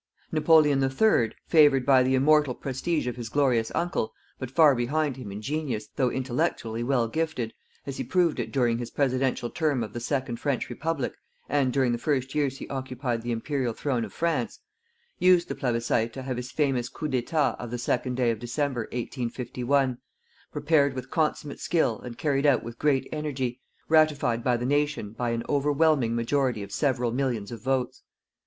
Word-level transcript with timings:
Napoleon 0.31 0.81
III, 0.83 1.31
favoured 1.45 1.85
by 1.85 2.01
the 2.01 2.15
immortal 2.15 2.55
prestige 2.55 3.05
of 3.05 3.17
his 3.17 3.29
glorious 3.29 3.71
uncle, 3.75 4.11
but 4.39 4.49
far 4.49 4.73
behind 4.73 5.15
him 5.15 5.31
in 5.31 5.43
genius, 5.43 5.89
though 5.95 6.09
intellectually 6.09 6.81
well 6.81 7.07
gifted, 7.07 7.53
as 7.85 7.97
he 7.97 8.03
proved 8.03 8.39
it 8.39 8.51
during 8.51 8.79
his 8.79 8.89
Presidential 8.89 9.51
term 9.51 9.83
of 9.83 9.93
the 9.93 9.99
second 9.99 10.37
French 10.39 10.71
Republic 10.71 11.13
and 11.47 11.71
during 11.71 11.91
the 11.91 11.99
first 11.99 12.33
years 12.33 12.57
he 12.57 12.67
occupied 12.69 13.21
the 13.21 13.31
Imperial 13.31 13.73
Throne 13.73 14.03
of 14.03 14.11
France, 14.11 14.61
used 15.19 15.49
the 15.49 15.53
plebiscit 15.53 16.11
to 16.13 16.23
have 16.23 16.37
his 16.37 16.49
famous 16.51 16.89
coup 16.89 17.07
d'Etat 17.07 17.55
of 17.59 17.69
the 17.69 17.77
second 17.77 18.15
day 18.15 18.31
of 18.31 18.39
December 18.39 18.85
1851, 18.93 19.99
prepared 20.51 20.95
with 20.95 21.11
consummate 21.11 21.59
skill 21.59 21.99
and 21.99 22.17
carried 22.17 22.47
out 22.47 22.63
with 22.63 22.79
great 22.79 23.07
energy, 23.11 23.61
ratified 23.87 24.43
by 24.43 24.57
the 24.57 24.65
nation 24.65 25.11
by 25.11 25.29
an 25.29 25.43
overwhelming 25.47 26.15
majority 26.15 26.63
of 26.63 26.71
several 26.71 27.11
millions 27.11 27.51
of 27.51 27.61
votes. 27.61 28.01